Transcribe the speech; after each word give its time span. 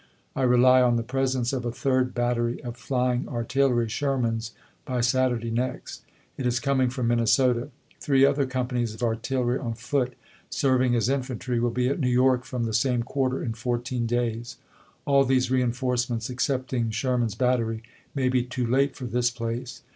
I 0.35 0.41
rely 0.41 0.81
on 0.81 0.95
the 0.95 1.03
presence 1.03 1.53
of 1.53 1.63
a 1.63 1.71
third 1.71 2.15
battery 2.15 2.59
of 2.63 2.75
flying 2.75 3.29
artillery 3.29 3.87
(Sherman's) 3.87 4.51
by 4.83 4.99
Saturday 5.01 5.51
next. 5.51 6.01
It 6.37 6.47
is 6.47 6.59
com 6.59 6.81
ing 6.81 6.89
from 6.89 7.07
Minnesota. 7.07 7.69
Three 7.99 8.25
other 8.25 8.47
companies 8.47 8.95
of 8.95 9.03
artillery 9.03 9.59
on 9.59 9.75
foot, 9.75 10.15
serving 10.49 10.95
as 10.95 11.07
infantry, 11.07 11.59
will 11.59 11.69
be 11.69 11.87
at 11.87 11.99
New 11.99 12.09
York, 12.09 12.45
from 12.45 12.63
the 12.63 12.73
same 12.73 13.03
quarter, 13.03 13.43
in 13.43 13.53
fourteen 13.53 14.07
days. 14.07 14.57
All 15.05 15.23
these 15.23 15.51
reenforce 15.51 16.09
ments, 16.09 16.31
excepting 16.31 16.89
Sherman's 16.89 17.35
battery, 17.35 17.83
may 18.15 18.27
be 18.27 18.41
too 18.41 18.65
late 18.65 18.95
for 18.95 19.05
this 19.05 19.29
place. 19.29 19.83